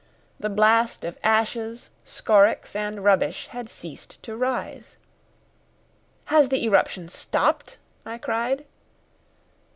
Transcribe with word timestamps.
The 0.39 0.49
blast 0.49 1.05
of 1.05 1.19
ashes, 1.23 1.91
scorix, 2.03 2.75
and 2.75 3.03
rubbish 3.03 3.45
had 3.49 3.69
ceased 3.69 4.17
to 4.23 4.35
rise. 4.35 4.97
"Has 6.25 6.49
the 6.49 6.63
eruption 6.63 7.07
stopped?" 7.07 7.77
I 8.03 8.17
cried. 8.17 8.65